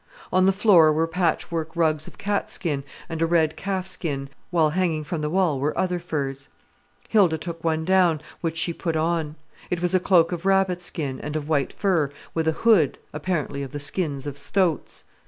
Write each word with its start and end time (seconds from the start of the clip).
On 0.33 0.47
the 0.47 0.51
floor 0.51 0.91
were 0.91 1.05
patchwork 1.05 1.75
rugs 1.75 2.07
of 2.07 2.17
cat 2.17 2.49
skin, 2.49 2.83
and 3.07 3.21
a 3.21 3.27
red 3.27 3.55
calf 3.55 3.85
skin, 3.85 4.29
while 4.49 4.71
hanging 4.71 5.03
from 5.03 5.21
the 5.21 5.29
wall 5.29 5.59
were 5.59 5.77
other 5.77 5.99
furs. 5.99 6.49
Hilda 7.09 7.37
took 7.37 7.61
down 7.85 8.17
one, 8.17 8.21
which 8.41 8.57
she 8.57 8.73
put 8.73 8.95
on. 8.95 9.35
It 9.69 9.79
was 9.79 9.93
a 9.93 9.99
cloak 9.99 10.31
of 10.31 10.43
rabbit 10.43 10.81
skin 10.81 11.19
and 11.21 11.35
of 11.35 11.47
white 11.47 11.71
fur, 11.71 12.09
with 12.33 12.47
a 12.47 12.51
hood, 12.65 12.97
apparently 13.13 13.61
of 13.61 13.73
the 13.73 13.79
skins 13.79 14.25
of 14.25 14.39
stoats. 14.39 15.03